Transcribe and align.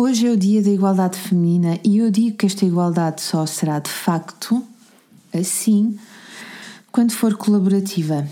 Hoje 0.00 0.28
é 0.28 0.30
o 0.30 0.36
dia 0.36 0.62
da 0.62 0.70
igualdade 0.70 1.18
feminina 1.18 1.76
e 1.82 1.98
eu 1.98 2.08
digo 2.08 2.36
que 2.36 2.46
esta 2.46 2.64
igualdade 2.64 3.20
só 3.20 3.44
será 3.46 3.80
de 3.80 3.90
facto 3.90 4.62
assim 5.34 5.98
quando 6.92 7.10
for 7.10 7.36
colaborativa. 7.36 8.24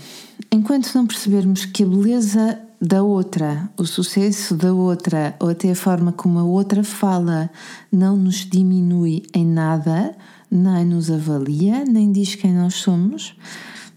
Enquanto 0.49 0.95
não 0.95 1.05
percebermos 1.05 1.65
que 1.65 1.83
a 1.83 1.85
beleza 1.85 2.57
da 2.79 3.03
outra, 3.03 3.69
o 3.75 3.85
sucesso 3.85 4.55
da 4.55 4.73
outra 4.73 5.35
ou 5.41 5.49
até 5.49 5.69
a 5.69 5.75
forma 5.75 6.13
como 6.13 6.39
a 6.39 6.43
outra 6.45 6.85
fala 6.85 7.49
não 7.91 8.15
nos 8.15 8.49
diminui 8.49 9.23
em 9.33 9.45
nada, 9.45 10.15
nem 10.49 10.85
nos 10.85 11.11
avalia, 11.11 11.83
nem 11.83 12.13
diz 12.13 12.33
quem 12.33 12.53
nós 12.53 12.75
somos, 12.75 13.35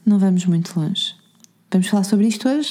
não 0.05 0.18
vamos 0.18 0.45
muito 0.45 0.77
longe. 0.77 1.14
Vamos 1.71 1.87
falar 1.87 2.02
sobre 2.02 2.27
isto 2.27 2.48
hoje? 2.48 2.71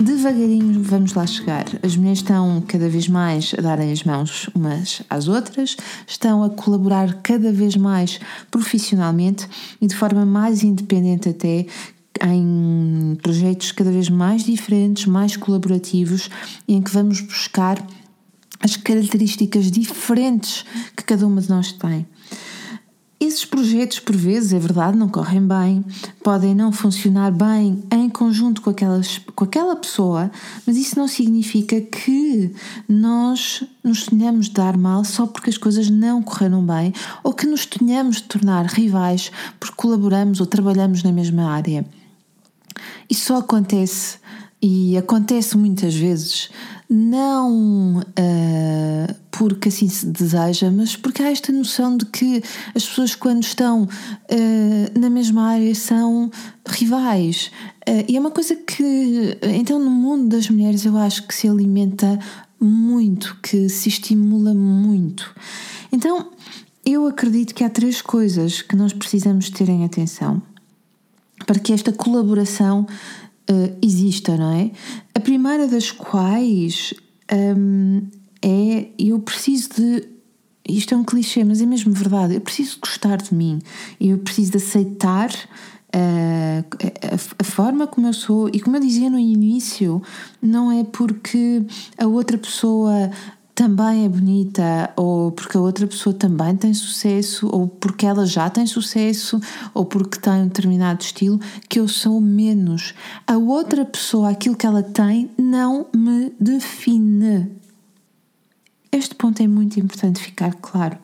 Devagarinho 0.00 0.82
vamos 0.82 1.12
lá 1.12 1.26
chegar. 1.26 1.66
As 1.82 1.96
mulheres 1.96 2.18
estão 2.18 2.62
cada 2.66 2.88
vez 2.88 3.08
mais 3.08 3.54
a 3.56 3.60
darem 3.60 3.92
as 3.92 4.02
mãos 4.04 4.48
umas 4.54 5.02
às 5.08 5.28
outras, 5.28 5.76
estão 6.06 6.42
a 6.42 6.50
colaborar 6.50 7.20
cada 7.22 7.52
vez 7.52 7.76
mais 7.76 8.18
profissionalmente 8.50 9.46
e 9.80 9.86
de 9.86 9.94
forma 9.94 10.24
mais 10.24 10.62
independente 10.62 11.28
até 11.28 11.66
em 12.24 13.16
projetos 13.22 13.72
cada 13.72 13.90
vez 13.90 14.08
mais 14.08 14.44
diferentes, 14.44 15.06
mais 15.06 15.36
colaborativos, 15.36 16.30
em 16.66 16.80
que 16.80 16.90
vamos 16.90 17.20
buscar 17.20 17.84
as 18.60 18.76
características 18.76 19.70
diferentes 19.70 20.64
que 20.96 21.04
cada 21.04 21.26
uma 21.26 21.40
de 21.40 21.50
nós 21.50 21.72
tem. 21.72 22.06
Esses 23.32 23.46
projetos, 23.46 23.98
por 23.98 24.14
vezes, 24.14 24.52
é 24.52 24.58
verdade, 24.58 24.94
não 24.94 25.08
correm 25.08 25.40
bem, 25.40 25.82
podem 26.22 26.54
não 26.54 26.70
funcionar 26.70 27.32
bem 27.32 27.82
em 27.90 28.06
conjunto 28.10 28.60
com, 28.60 28.68
aquelas, 28.68 29.16
com 29.34 29.44
aquela 29.44 29.74
pessoa, 29.74 30.30
mas 30.66 30.76
isso 30.76 30.98
não 30.98 31.08
significa 31.08 31.80
que 31.80 32.54
nós 32.86 33.64
nos 33.82 34.04
tenhamos 34.04 34.48
de 34.48 34.52
dar 34.52 34.76
mal 34.76 35.02
só 35.02 35.26
porque 35.26 35.48
as 35.48 35.56
coisas 35.56 35.88
não 35.88 36.22
correram 36.22 36.62
bem 36.62 36.92
ou 37.24 37.32
que 37.32 37.46
nos 37.46 37.64
tenhamos 37.64 38.16
de 38.16 38.24
tornar 38.24 38.66
rivais 38.66 39.32
porque 39.58 39.76
colaboramos 39.76 40.38
ou 40.38 40.44
trabalhamos 40.44 41.02
na 41.02 41.10
mesma 41.10 41.50
área. 41.54 41.86
Isso 43.08 43.28
só 43.28 43.38
acontece 43.38 44.18
e 44.60 44.94
acontece 44.98 45.56
muitas 45.56 45.94
vezes 45.94 46.50
não 46.92 47.96
uh, 47.96 48.02
porque 49.42 49.70
assim 49.70 49.88
se 49.88 50.06
deseja, 50.06 50.70
mas 50.70 50.94
porque 50.94 51.20
há 51.20 51.28
esta 51.28 51.50
noção 51.50 51.96
de 51.96 52.06
que 52.06 52.40
as 52.76 52.86
pessoas, 52.86 53.16
quando 53.16 53.42
estão 53.42 53.82
uh, 53.82 54.98
na 55.00 55.10
mesma 55.10 55.48
área, 55.48 55.74
são 55.74 56.30
rivais. 56.64 57.50
Uh, 57.80 58.04
e 58.06 58.16
é 58.16 58.20
uma 58.20 58.30
coisa 58.30 58.54
que, 58.54 59.36
então, 59.42 59.80
no 59.80 59.90
mundo 59.90 60.28
das 60.28 60.48
mulheres, 60.48 60.84
eu 60.84 60.96
acho 60.96 61.26
que 61.26 61.34
se 61.34 61.48
alimenta 61.48 62.20
muito, 62.60 63.36
que 63.42 63.68
se 63.68 63.88
estimula 63.88 64.54
muito. 64.54 65.34
Então, 65.90 66.30
eu 66.86 67.08
acredito 67.08 67.52
que 67.52 67.64
há 67.64 67.68
três 67.68 68.00
coisas 68.00 68.62
que 68.62 68.76
nós 68.76 68.92
precisamos 68.92 69.50
ter 69.50 69.68
em 69.68 69.84
atenção 69.84 70.40
para 71.44 71.58
que 71.58 71.72
esta 71.72 71.90
colaboração 71.90 72.86
uh, 73.50 73.76
exista, 73.82 74.36
não 74.36 74.52
é? 74.52 74.70
A 75.16 75.18
primeira 75.18 75.66
das 75.66 75.90
quais 75.90 76.94
um, 77.58 78.02
eu 78.06 78.21
preciso 79.32 79.70
de. 79.76 80.08
Isto 80.68 80.94
é 80.94 80.96
um 80.96 81.02
clichê, 81.02 81.42
mas 81.42 81.60
é 81.60 81.66
mesmo 81.66 81.92
verdade. 81.92 82.34
Eu 82.34 82.40
preciso 82.40 82.78
gostar 82.80 83.16
de 83.16 83.34
mim. 83.34 83.60
Eu 84.00 84.18
preciso 84.18 84.52
de 84.52 84.58
aceitar 84.58 85.30
uh, 85.30 86.64
a, 87.10 87.42
a, 87.42 87.44
forma 87.44 87.86
como 87.86 88.06
eu 88.06 88.12
sou. 88.12 88.48
E 88.48 88.60
como 88.60 88.76
eu 88.76 88.80
dizia 88.80 89.10
no 89.10 89.18
início, 89.18 90.00
não 90.40 90.70
é 90.70 90.84
porque 90.84 91.64
a 91.98 92.06
outra 92.06 92.38
pessoa 92.38 93.10
também 93.54 94.04
é 94.04 94.08
bonita, 94.08 94.92
ou 94.96 95.32
porque 95.32 95.56
a 95.56 95.60
outra 95.60 95.86
pessoa 95.86 96.14
também 96.14 96.56
tem 96.56 96.72
sucesso, 96.72 97.48
ou 97.52 97.66
porque 97.66 98.06
ela 98.06 98.24
já 98.24 98.48
tem 98.48 98.66
sucesso, 98.66 99.40
ou 99.74 99.84
porque 99.84 100.18
tem 100.18 100.32
um 100.34 100.46
determinado 100.46 101.02
estilo, 101.02 101.40
que 101.68 101.78
eu 101.78 101.88
sou 101.88 102.20
menos. 102.20 102.94
A 103.26 103.36
outra 103.36 103.84
pessoa, 103.84 104.30
aquilo 104.30 104.56
que 104.56 104.66
ela 104.66 104.82
tem, 104.82 105.30
não 105.36 105.86
me 105.94 106.32
define. 106.40 107.61
Muito 109.72 109.80
importante 109.80 110.20
ficar 110.20 110.54
claro. 110.60 110.98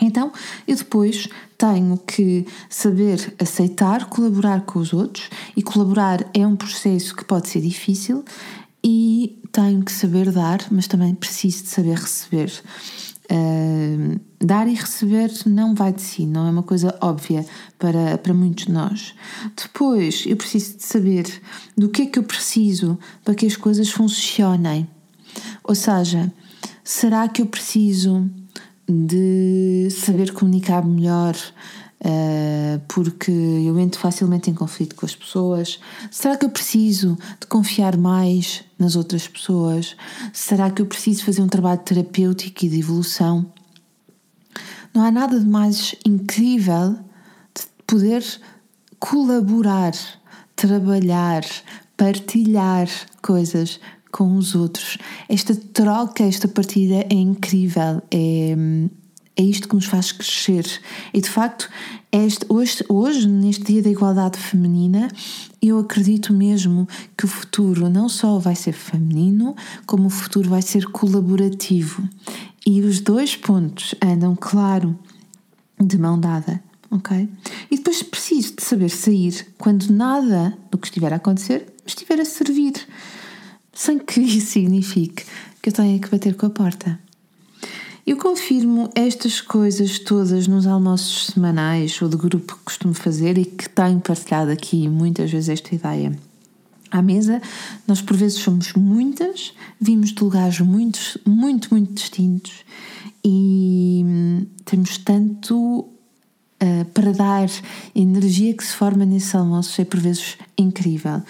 Então, 0.00 0.32
eu 0.68 0.76
depois 0.76 1.28
tenho 1.58 1.98
que 1.98 2.46
saber 2.68 3.34
aceitar, 3.40 4.06
colaborar 4.06 4.62
com 4.62 4.78
os 4.78 4.92
outros, 4.92 5.28
e 5.56 5.62
colaborar 5.62 6.24
é 6.32 6.46
um 6.46 6.54
processo 6.54 7.14
que 7.14 7.24
pode 7.24 7.48
ser 7.48 7.60
difícil, 7.60 8.24
e 8.84 9.36
tenho 9.50 9.84
que 9.84 9.90
saber 9.90 10.30
dar, 10.30 10.60
mas 10.70 10.86
também 10.86 11.12
preciso 11.14 11.64
de 11.64 11.70
saber 11.70 11.96
receber. 11.96 12.52
Uh, 13.24 14.20
dar 14.38 14.68
e 14.68 14.74
receber 14.74 15.32
não 15.46 15.74
vai 15.74 15.92
de 15.92 16.02
si, 16.02 16.26
não 16.26 16.46
é 16.46 16.50
uma 16.50 16.62
coisa 16.62 16.96
óbvia 17.00 17.44
para, 17.78 18.16
para 18.18 18.34
muitos 18.34 18.66
de 18.66 18.72
nós. 18.72 19.14
Depois, 19.60 20.24
eu 20.26 20.36
preciso 20.36 20.76
de 20.76 20.84
saber 20.84 21.42
do 21.76 21.88
que 21.88 22.02
é 22.02 22.06
que 22.06 22.18
eu 22.18 22.22
preciso 22.22 22.98
para 23.24 23.34
que 23.34 23.46
as 23.46 23.56
coisas 23.56 23.90
funcionem. 23.90 24.88
Ou 25.64 25.74
seja, 25.74 26.32
será 26.84 27.28
que 27.28 27.42
eu 27.42 27.46
preciso 27.46 28.30
de 28.88 29.88
saber 29.90 30.32
comunicar 30.32 30.84
melhor? 30.84 31.34
uh, 32.02 32.80
porque 32.88 33.30
eu 33.30 33.78
entro 33.78 34.00
facilmente 34.00 34.50
em 34.50 34.54
conflito 34.54 34.94
com 34.94 35.06
as 35.06 35.14
pessoas? 35.14 35.80
Será 36.10 36.36
que 36.36 36.44
eu 36.44 36.50
preciso 36.50 37.16
de 37.40 37.46
confiar 37.46 37.96
mais 37.96 38.64
nas 38.78 38.96
outras 38.96 39.26
pessoas? 39.26 39.96
Será 40.32 40.70
que 40.70 40.82
eu 40.82 40.86
preciso 40.86 41.24
fazer 41.24 41.42
um 41.42 41.48
trabalho 41.48 41.80
terapêutico 41.80 42.64
e 42.64 42.68
de 42.68 42.78
evolução? 42.78 43.46
Não 44.92 45.02
há 45.02 45.10
nada 45.10 45.38
de 45.38 45.46
mais 45.46 45.94
incrível 46.04 46.98
de 47.54 47.62
poder 47.86 48.22
colaborar, 48.98 49.92
trabalhar, 50.54 51.42
partilhar 51.96 52.88
coisas 53.22 53.80
com 54.12 54.36
os 54.36 54.54
outros. 54.54 54.98
Esta 55.28 55.56
troca, 55.56 56.22
esta 56.22 56.46
partida 56.46 57.06
é 57.10 57.14
incrível, 57.14 58.02
é, 58.10 58.54
é 59.34 59.42
isto 59.42 59.66
que 59.66 59.74
nos 59.74 59.86
faz 59.86 60.12
crescer. 60.12 60.66
E 61.12 61.20
de 61.20 61.28
facto, 61.28 61.68
este, 62.12 62.44
hoje, 62.48 62.84
hoje, 62.88 63.26
neste 63.26 63.64
Dia 63.64 63.82
da 63.82 63.90
Igualdade 63.90 64.38
Feminina, 64.38 65.08
eu 65.60 65.78
acredito 65.78 66.32
mesmo 66.32 66.86
que 67.16 67.24
o 67.24 67.28
futuro 67.28 67.88
não 67.88 68.08
só 68.08 68.38
vai 68.38 68.54
ser 68.54 68.72
feminino, 68.72 69.56
como 69.86 70.06
o 70.06 70.10
futuro 70.10 70.50
vai 70.50 70.60
ser 70.60 70.84
colaborativo. 70.86 72.06
E 72.66 72.82
os 72.82 73.00
dois 73.00 73.34
pontos 73.34 73.94
andam, 74.00 74.36
claro, 74.36 74.96
de 75.80 75.98
mão 75.98 76.20
dada. 76.20 76.62
Ok? 76.90 77.26
E 77.70 77.76
depois 77.76 78.02
preciso 78.02 78.56
de 78.56 78.62
saber 78.62 78.90
sair 78.90 79.46
quando 79.56 79.88
nada 79.90 80.56
do 80.70 80.76
que 80.76 80.86
estiver 80.86 81.10
a 81.14 81.16
acontecer 81.16 81.72
estiver 81.86 82.20
a 82.20 82.24
servir, 82.24 82.74
sem 83.72 83.98
que 83.98 84.20
isso 84.22 84.52
signifique 84.52 85.24
que 85.60 85.68
eu 85.68 85.72
tenha 85.72 85.98
que 85.98 86.08
bater 86.08 86.34
com 86.34 86.46
a 86.46 86.50
porta. 86.50 86.98
Eu 88.04 88.16
confirmo 88.16 88.90
estas 88.96 89.40
coisas 89.40 90.00
todas 90.00 90.48
nos 90.48 90.66
almoços 90.66 91.26
semanais 91.26 92.02
ou 92.02 92.08
de 92.08 92.16
grupo 92.16 92.56
que 92.56 92.64
costumo 92.64 92.94
fazer 92.94 93.38
e 93.38 93.44
que 93.44 93.68
tenho 93.68 94.00
partilhado 94.00 94.50
aqui 94.50 94.88
muitas 94.88 95.30
vezes 95.30 95.48
esta 95.48 95.72
ideia. 95.72 96.18
À 96.90 97.00
mesa, 97.00 97.40
nós 97.86 98.02
por 98.02 98.16
vezes 98.16 98.38
somos 98.38 98.72
muitas, 98.72 99.54
vimos 99.80 100.12
de 100.12 100.22
lugares 100.22 100.58
muito, 100.60 100.98
muito, 101.24 101.68
muito 101.70 101.94
distintos 101.94 102.52
e 103.24 104.02
hum, 104.04 104.46
temos 104.64 104.98
tanto 104.98 105.88
uh, 106.62 106.84
para 106.86 107.12
dar 107.12 107.48
energia 107.94 108.54
que 108.54 108.64
se 108.64 108.74
forma 108.74 109.04
nesse 109.04 109.36
almoço 109.36 109.80
é 109.80 109.84
por 109.84 109.98
vezes 109.98 110.36
incrível. 110.56 111.22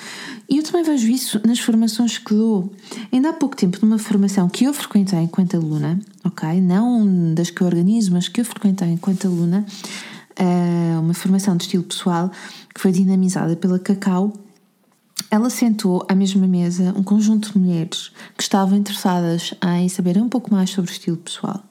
E 0.49 0.59
eu 0.59 0.63
também 0.63 0.85
vejo 0.85 1.09
isso 1.09 1.41
nas 1.47 1.59
formações 1.59 2.19
que 2.19 2.35
dou. 2.35 2.73
Ainda 3.11 3.31
há 3.31 3.33
pouco 3.33 3.57
tempo, 3.57 3.79
numa 3.83 3.99
formação 3.99 4.49
que 4.49 4.65
eu 4.65 4.75
frequentei 4.75 5.21
enquanto 5.21 5.57
aluna, 5.57 5.99
ok? 6.25 6.61
Não 6.61 7.35
das 7.35 7.51
que 7.51 7.63
eu 7.63 7.67
organizo, 7.67 8.13
mas 8.13 8.29
que 8.29 8.41
eu 8.41 8.45
frequentei 8.45 8.89
enquanto 8.89 9.27
aluna, 9.27 9.65
uh, 10.39 11.01
uma 11.01 11.15
formação 11.15 11.57
de 11.57 11.65
estilo 11.65 11.85
pessoal 11.85 12.31
que 12.75 12.81
foi 12.81 12.93
dinamizada 12.93 13.57
pela 13.57 13.79
Cacau. 13.79 14.33
Ela 15.31 15.49
sentou 15.49 16.05
à 16.09 16.15
mesma 16.15 16.47
mesa 16.47 16.93
um 16.95 17.03
conjunto 17.03 17.53
de 17.53 17.59
mulheres 17.59 18.13
que 18.37 18.43
estavam 18.43 18.77
interessadas 18.77 19.55
em 19.79 19.89
saber 19.89 20.19
um 20.19 20.29
pouco 20.29 20.53
mais 20.53 20.69
sobre 20.69 20.91
o 20.91 20.93
estilo 20.93 21.17
pessoal. 21.17 21.63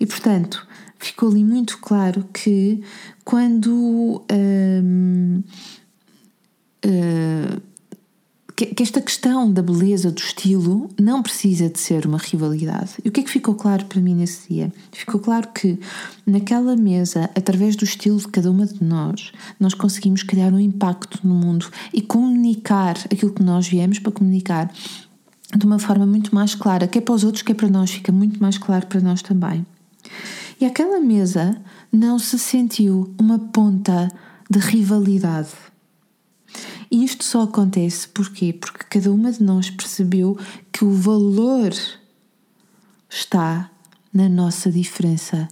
E 0.00 0.06
portanto, 0.06 0.66
ficou 0.98 1.30
ali 1.30 1.44
muito 1.44 1.78
claro 1.78 2.24
que 2.32 2.82
quando. 3.24 4.22
Hum, 4.30 5.42
hum, 6.84 7.60
que 8.74 8.82
esta 8.82 9.00
questão 9.00 9.52
da 9.52 9.62
beleza, 9.62 10.10
do 10.10 10.18
estilo, 10.18 10.90
não 11.00 11.22
precisa 11.22 11.68
de 11.68 11.78
ser 11.78 12.06
uma 12.06 12.18
rivalidade. 12.18 12.94
E 13.04 13.08
o 13.08 13.12
que 13.12 13.20
é 13.20 13.22
que 13.22 13.30
ficou 13.30 13.54
claro 13.54 13.84
para 13.84 14.00
mim 14.00 14.14
nesse 14.14 14.52
dia? 14.52 14.72
Ficou 14.90 15.20
claro 15.20 15.48
que 15.54 15.78
naquela 16.26 16.74
mesa, 16.74 17.30
através 17.36 17.76
do 17.76 17.84
estilo 17.84 18.18
de 18.18 18.26
cada 18.26 18.50
uma 18.50 18.66
de 18.66 18.82
nós, 18.82 19.30
nós 19.60 19.74
conseguimos 19.74 20.24
criar 20.24 20.52
um 20.52 20.58
impacto 20.58 21.20
no 21.22 21.36
mundo 21.36 21.70
e 21.92 22.02
comunicar 22.02 22.98
aquilo 23.04 23.32
que 23.32 23.44
nós 23.44 23.68
viemos 23.68 24.00
para 24.00 24.10
comunicar 24.10 24.72
de 25.56 25.64
uma 25.64 25.78
forma 25.78 26.04
muito 26.04 26.34
mais 26.34 26.54
clara, 26.54 26.88
quer 26.88 27.00
para 27.00 27.14
os 27.14 27.22
outros, 27.24 27.42
quer 27.42 27.54
para 27.54 27.68
nós, 27.68 27.90
fica 27.90 28.10
muito 28.10 28.42
mais 28.42 28.58
claro 28.58 28.86
para 28.86 29.00
nós 29.00 29.22
também. 29.22 29.64
E 30.60 30.64
aquela 30.64 31.00
mesa 31.00 31.60
não 31.92 32.18
se 32.18 32.38
sentiu 32.38 33.14
uma 33.18 33.38
ponta 33.38 34.08
de 34.50 34.58
rivalidade 34.58 35.50
e 36.90 37.04
isto 37.04 37.22
só 37.22 37.42
acontece 37.42 38.08
porquê? 38.08 38.52
Porque 38.52 38.84
cada 38.84 39.12
uma 39.12 39.30
de 39.30 39.42
nós 39.42 39.70
percebeu 39.70 40.38
que 40.72 40.84
o 40.84 40.92
valor 40.92 41.70
está 43.08 43.70
na 44.12 44.28
nossa 44.28 44.72
diferença. 44.72 45.48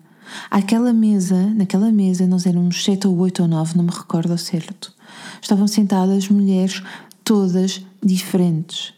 Aquela 0.50 0.92
mesa, 0.92 1.46
naquela 1.54 1.92
mesa, 1.92 2.26
nós 2.26 2.46
éramos 2.46 2.82
sete 2.82 3.06
ou 3.06 3.16
oito 3.18 3.42
ou 3.42 3.48
nove, 3.48 3.76
não 3.76 3.84
me 3.84 3.90
recordo 3.90 4.32
ao 4.32 4.38
certo. 4.38 4.92
Estavam 5.40 5.68
sentadas 5.68 6.28
mulheres 6.28 6.82
todas 7.22 7.84
diferentes, 8.02 8.94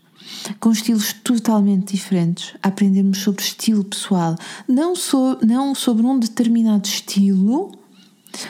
com 0.61 0.71
estilos 0.71 1.13
totalmente 1.13 1.95
diferentes, 1.95 2.55
a 2.63 2.69
aprendermos 2.69 3.19
sobre 3.19 3.43
estilo 3.43 3.85
pessoal, 3.85 4.37
não, 4.67 4.95
so, 4.95 5.39
não 5.43 5.75
sobre 5.75 6.05
um 6.07 6.19
determinado 6.19 6.87
estilo, 6.87 7.73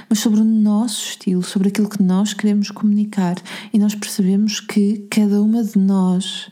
mas 0.09 0.19
sobre 0.19 0.41
o 0.41 0.45
nosso 0.45 1.11
estilo, 1.11 1.43
sobre 1.43 1.69
aquilo 1.69 1.89
que 1.89 2.03
nós 2.03 2.35
queremos 2.35 2.71
comunicar. 2.71 3.37
E 3.73 3.79
nós 3.79 3.95
percebemos 3.95 4.61
que 4.61 5.07
cada 5.11 5.41
uma 5.41 5.63
de 5.63 5.79
nós 5.79 6.51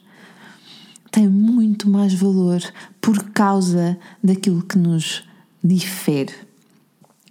tem 1.11 1.28
muito 1.28 1.88
mais 1.88 2.14
valor 2.14 2.61
por 3.00 3.31
causa 3.31 3.99
daquilo 4.23 4.62
que 4.62 4.78
nos 4.78 5.25
difere. 5.62 6.45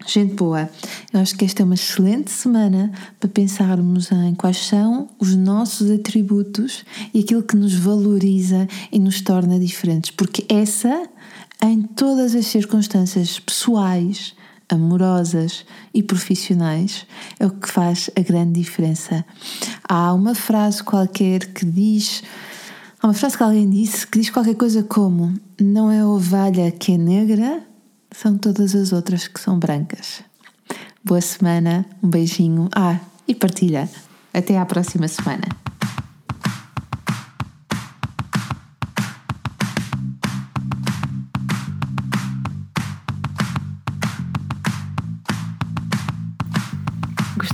Gente 0.04 0.34
boa, 0.34 0.70
eu 1.14 1.20
acho 1.20 1.36
que 1.36 1.46
esta 1.46 1.64
é 1.64 1.66
uma 1.66 1.74
excelente 1.74 2.30
semana 2.30 2.92
para 3.20 3.30
pensarmos 3.30 4.12
em 4.12 4.36
quais 4.36 4.58
são 4.58 5.08
os 5.18 5.36
nossos 5.36 5.90
atributos 5.90 6.84
e 7.14 7.22
aquilo 7.22 7.42
que 7.42 7.56
nos 7.56 7.74
valoriza 7.74 8.68
e 8.92 9.00
nos 9.00 9.22
torna 9.22 9.58
diferentes, 9.58 10.12
porque 10.12 10.46
essa, 10.54 11.08
em 11.64 11.82
todas 11.82 12.36
as 12.36 12.46
circunstâncias 12.46 13.40
pessoais, 13.40 14.36
amorosas 14.70 15.66
e 15.94 16.04
profissionais 16.04 17.08
é 17.40 17.46
o 17.46 17.52
que 17.52 17.70
faz 17.70 18.10
a 18.16 18.22
grande 18.22 18.60
diferença. 18.60 19.26
Há 19.88 20.14
uma 20.14 20.36
frase 20.36 20.84
qualquer 20.84 21.54
que 21.54 21.66
diz, 21.66 22.22
há 23.02 23.08
uma 23.08 23.14
frase 23.14 23.38
que 23.38 23.44
alguém 23.44 23.70
disse 23.70 24.06
que 24.06 24.20
diz 24.20 24.30
qualquer 24.30 24.56
coisa 24.56 24.84
como: 24.84 25.34
Não 25.60 25.90
é 25.90 26.02
a 26.02 26.08
ovelha 26.08 26.70
que 26.72 26.94
é 26.94 26.98
negra, 26.98 27.64
são 28.18 28.38
todas 28.38 28.74
as 28.76 28.94
outras 28.94 29.28
que 29.28 29.40
são 29.40 29.60
brancas. 29.60 30.24
Boa 31.04 31.22
semana, 31.22 31.86
um 32.02 32.10
beijinho. 32.10 32.70
Ah, 32.74 33.00
e 33.28 33.36
partilha. 33.36 33.90
Até 34.34 34.58
à 34.58 34.66
próxima 34.66 35.08
semana. 35.08 35.44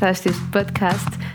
gostaste 0.01 0.29
deste 0.29 0.43
podcast, 0.45 1.20